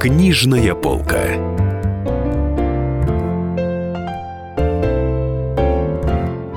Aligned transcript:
Книжная 0.00 0.74
полка. 0.74 1.59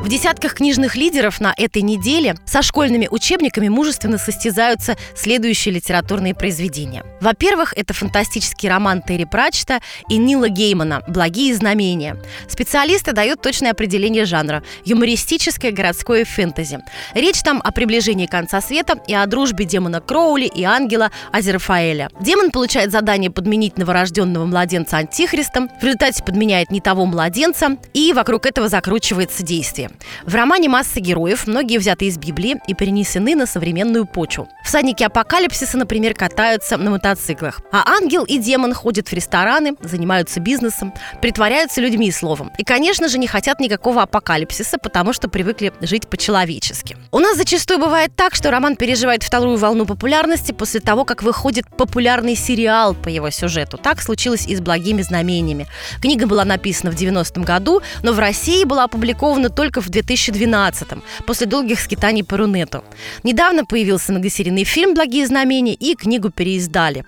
Десятках 0.10 0.56
книжных 0.56 0.98
лидеров 0.98 1.40
на 1.40 1.54
этой 1.56 1.82
неделе 1.82 2.36
со 2.46 2.62
школьными 2.62 3.08
учебниками 3.10 3.70
мужественно 3.70 4.18
состязаются 4.18 4.98
следующие 5.16 5.74
литературные 5.74 6.36
произведения. 6.36 7.06
Во-первых, 7.22 7.74
это 7.78 7.94
фантастический 7.94 8.68
роман 8.68 9.02
Терри 9.02 9.24
Пратчета 9.24 9.80
и 10.10 10.18
Нила 10.18 10.50
Геймана 10.50 11.04
«Благие 11.08 11.56
знамения». 11.56 12.22
Специалисты 12.50 13.14
дают 13.14 13.42
точное 13.42 13.72
определение 13.72 14.26
жанра– 14.26 14.62
юмористическое 14.84 15.72
городское 15.72 16.26
фэнтези. 16.26 16.80
Речь 17.14 17.42
там 17.42 17.62
о 17.64 17.72
приближении 17.72 18.26
конца 18.26 18.60
света 18.60 19.00
и 19.08 19.14
о 19.14 19.26
дружбе 19.26 19.64
демона 19.64 20.02
Кроули 20.02 20.48
и 20.48 20.64
ангела 20.64 21.12
Азерфаэля. 21.32 22.10
Демон 22.20 22.52
получает 22.52 22.92
задание 22.92 23.32
подменить 23.32 23.78
новорожденного 23.78 24.46
младенца 24.46 24.98
антихристом, 24.98 25.70
в 25.80 25.84
результате 25.84 26.22
подменяет 26.24 26.72
не 26.72 26.82
того 26.82 27.06
младенца, 27.06 27.78
и 27.94 28.12
вокруг 28.12 28.46
этого 28.46 28.68
закручивается 28.68 29.44
действие. 29.44 29.92
В 30.26 30.36
романе 30.36 30.70
масса 30.70 31.00
героев, 31.00 31.48
многие 31.48 31.78
взяты 31.78 32.06
из 32.06 32.18
Библии 32.18 32.60
и 32.68 32.74
перенесены 32.74 33.36
на 33.36 33.46
современную 33.46 34.06
почву. 34.06 34.48
Всадники 34.64 35.04
апокалипсиса, 35.04 35.78
например, 35.78 36.14
катаются 36.14 36.78
на 36.78 36.92
мотоциклах. 36.92 37.62
А 37.72 37.84
ангел 37.98 38.24
и 38.24 38.38
демон 38.38 38.74
ходят 38.74 39.10
в 39.10 39.14
рестораны, 39.14 39.76
занимаются 39.82 40.40
бизнесом, 40.40 40.94
притворяются 41.22 41.82
людьми 41.82 42.08
и 42.08 42.12
словом. 42.12 42.52
И, 42.58 42.64
конечно 42.64 43.08
же, 43.08 43.18
не 43.18 43.28
хотят 43.28 43.60
никакого 43.60 44.04
апокалипсиса, 44.04 44.78
потому 44.78 45.14
что 45.14 45.28
привыкли 45.28 45.74
жить 45.82 46.08
по-человечески. 46.08 46.98
У 47.12 47.20
нас 47.20 47.38
зачастую 47.38 47.80
бывает 47.80 48.16
так, 48.16 48.36
что 48.36 48.52
роман 48.52 48.76
переживает 48.76 49.24
вторую 49.24 49.58
волну 49.58 49.86
популярности 49.86 50.52
после 50.52 50.80
того, 50.80 51.06
как 51.06 51.24
выходит 51.24 51.66
популярный 51.78 52.36
сериал 52.36 52.94
по 52.94 53.10
его 53.10 53.30
сюжету. 53.30 53.78
Так 53.78 54.02
случилось 54.02 54.48
и 54.48 54.56
с 54.56 54.62
«Благими 54.62 55.02
знамениями». 55.02 55.68
Книга 56.02 56.28
была 56.28 56.46
написана 56.46 56.92
в 56.92 56.96
90-м 56.96 57.44
году, 57.44 57.82
но 58.02 58.14
в 58.14 58.20
России 58.20 58.64
была 58.64 58.86
опубликована 58.86 59.50
только 59.50 59.82
в 59.82 59.83
2012-м, 59.90 61.04
после 61.26 61.48
долгих 61.48 61.80
скитаний 61.80 62.24
по 62.24 62.38
Рунету. 62.38 62.84
Недавно 63.24 63.66
появился 63.66 64.12
многосерийный 64.12 64.64
фильм 64.64 64.94
«Благие 64.94 65.28
знамения» 65.28 65.74
и 65.74 65.96
книгу 65.96 66.30
переиздали. 66.30 67.06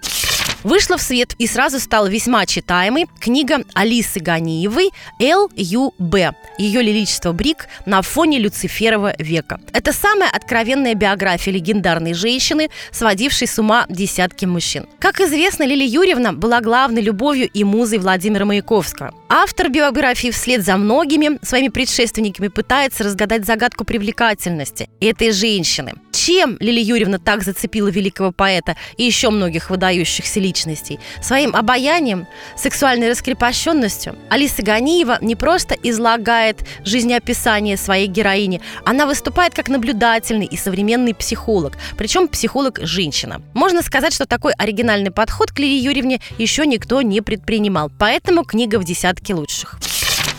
Вышла 0.66 0.98
в 0.98 1.02
свет 1.04 1.36
и 1.38 1.46
сразу 1.46 1.80
стала 1.80 2.08
весьма 2.08 2.48
читаемой 2.48 3.06
книга 3.20 3.60
Алисы 3.76 4.20
Ганиевой 4.20 4.90
«Л.Ю.Б. 5.22 6.34
Ее 6.58 6.82
лиричество 6.82 7.34
Брик 7.34 7.68
на 7.86 8.02
фоне 8.02 8.40
Люциферова 8.40 9.14
века». 9.20 9.62
Это 9.74 9.94
самая 9.94 10.28
откровенная 10.32 10.96
биография 10.96 11.54
легендарной 11.54 12.16
женщины, 12.16 12.72
сводившей 12.92 13.46
с 13.48 13.60
ума 13.60 13.86
десятки 13.90 14.46
мужчин. 14.46 14.88
Как 14.98 15.22
известно, 15.22 15.68
Лилия 15.68 15.88
Юрьевна 15.88 16.32
была 16.32 16.62
главной 16.62 17.04
любовью 17.04 17.48
и 17.48 17.64
музой 17.64 18.00
Владимира 18.00 18.46
Маяковского. 18.46 19.14
Автор 19.30 19.70
биографии 19.70 20.32
вслед 20.32 20.66
за 20.66 20.78
многими 20.78 21.38
своими 21.46 21.68
предшественниками 21.68 22.48
пытается 22.48 23.04
разгадать 23.04 23.46
загадку 23.46 23.86
привлекательности 23.86 24.90
этой 25.00 25.32
женщины. 25.32 25.94
Чем 26.26 26.58
Лилия 26.60 26.84
Юрьевна 26.84 27.20
так 27.20 27.44
зацепила 27.44 27.88
великого 27.88 28.32
поэта 28.32 28.76
и 28.98 29.04
еще 29.04 29.30
многих 29.30 29.70
выдающихся 29.70 30.40
личностей? 30.40 31.00
Своим 31.22 31.56
обаянием, 31.56 32.26
сексуальной 32.58 33.12
раскрепощенностью. 33.12 34.16
Алиса 34.32 34.64
Ганиева 34.64 35.20
не 35.22 35.36
просто 35.36 35.76
излагает 35.84 36.66
жизнеописание 36.84 37.78
своей 37.78 38.08
героини, 38.08 38.60
она 38.86 39.06
выступает 39.06 39.54
как 39.54 39.70
наблюдательный 39.70 40.48
и 40.48 40.58
современный 40.58 41.14
психолог, 41.14 41.74
причем 41.96 42.28
психолог-женщина. 42.28 43.44
Можно 43.54 43.84
сказать, 43.84 44.12
что 44.12 44.26
такой 44.26 44.54
оригинальный 44.54 45.12
подход 45.12 45.52
к 45.52 45.60
Лилии 45.60 45.78
Юрьевне 45.78 46.22
еще 46.40 46.66
никто 46.66 47.04
не 47.04 47.22
предпринимал, 47.22 47.92
поэтому 48.00 48.46
книга 48.46 48.80
в 48.80 48.84
десятке 48.84 49.36
лучших. 49.36 49.78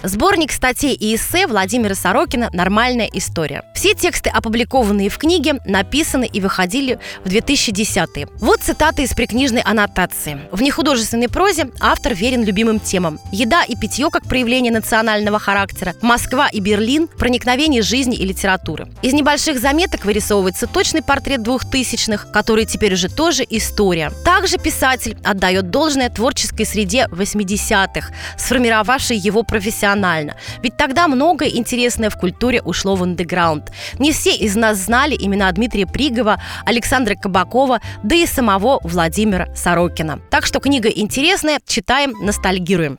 Сборник 0.03 0.53
статей 0.53 0.95
и 0.95 1.15
эссе 1.15 1.47
Владимира 1.47 1.95
Сорокина 1.95 2.51
«Нормальная 2.53 3.09
история». 3.13 3.63
Все 3.87 3.95
тексты, 3.95 4.31
опубликованные 4.31 5.09
в 5.09 5.17
книге, 5.17 5.61
написаны 5.65 6.29
и 6.33 6.41
выходили 6.41 6.99
в 7.25 7.29
2010-е. 7.29 8.27
Вот 8.41 8.61
цитаты 8.61 9.05
из 9.05 9.15
прикнижной 9.15 9.61
аннотации. 9.61 10.41
В 10.51 10.61
нехудожественной 10.61 11.29
прозе 11.29 11.71
автор 11.79 12.13
верен 12.13 12.43
любимым 12.43 12.81
темам. 12.81 13.21
Еда 13.31 13.63
и 13.63 13.77
питье 13.77 14.11
как 14.11 14.25
проявление 14.25 14.73
национального 14.73 15.39
характера, 15.39 15.95
Москва 16.03 16.49
и 16.49 16.59
Берлин, 16.59 17.07
проникновение 17.07 17.81
жизни 17.81 18.17
и 18.17 18.27
литературы. 18.27 18.89
Из 19.03 19.13
небольших 19.13 19.61
заметок 19.61 20.05
вырисовывается 20.05 20.67
точный 20.67 21.03
портрет 21.03 21.45
двухтысячных, 21.45 22.33
который 22.33 22.65
теперь 22.65 22.95
уже 22.95 23.09
тоже 23.09 23.47
история. 23.49 24.11
Также 24.25 24.59
писатель 24.59 25.17
отдает 25.23 25.71
должное 25.71 26.11
творческой 26.11 26.67
среде 26.67 27.07
80-х, 27.13 28.13
сформировавшей 28.37 29.17
его 29.17 29.45
профессионально. 29.45 30.35
Ведь 30.61 30.77
тогда 30.77 31.07
многое 31.07 31.51
интересное 31.51 32.11
в 32.11 32.19
культуре 32.19 32.61
ушло 32.63 32.97
в 32.97 33.05
андеграунд. 33.05 33.71
Не 33.99 34.13
все 34.13 34.35
из 34.35 34.57
нас 34.57 34.79
знали 34.79 35.17
имена 35.19 35.51
Дмитрия 35.53 35.87
Пригова, 35.87 36.41
Александра 36.65 37.15
Кабакова, 37.15 37.81
да 38.03 38.15
и 38.15 38.27
самого 38.27 38.81
Владимира 38.83 39.55
Сорокина. 39.55 40.21
Так 40.31 40.47
что 40.47 40.61
книга 40.61 40.89
интересная, 40.89 41.61
читаем, 41.67 42.13
ностальгируем. 42.21 42.99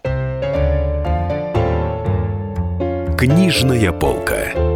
Книжная 3.18 3.92
полка. 3.92 4.67